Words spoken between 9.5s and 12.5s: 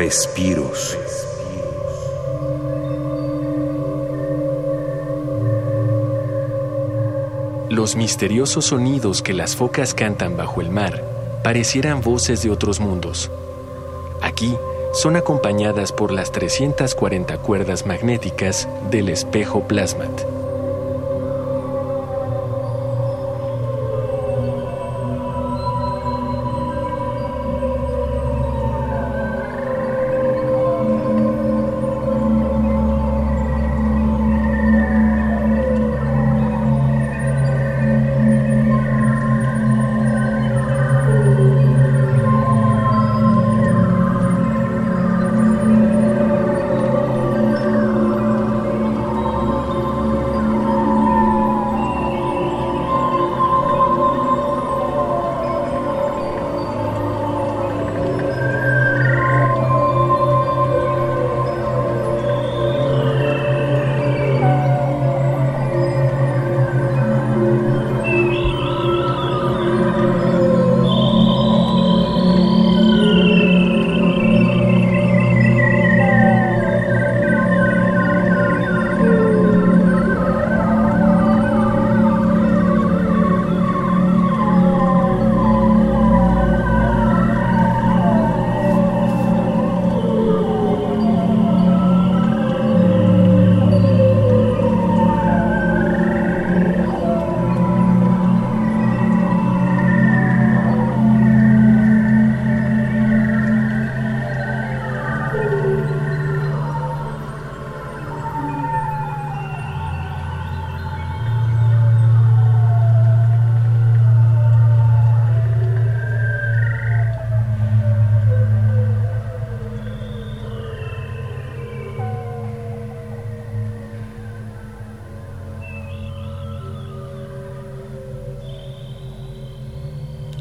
focas cantan bajo el mar parecieran voces de